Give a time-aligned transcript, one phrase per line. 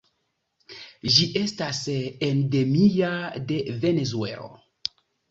[1.17, 1.81] Ĝi estas
[2.27, 3.11] endemia
[3.51, 4.49] de Venezuelo.